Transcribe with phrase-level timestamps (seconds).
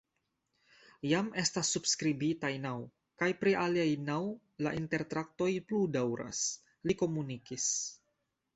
[1.09, 2.71] Jam estas subskribitaj naŭ,
[3.23, 4.17] kaj pri aliaj naŭ
[4.67, 6.43] la intertraktoj plu daŭras,
[6.89, 7.73] li komunikis.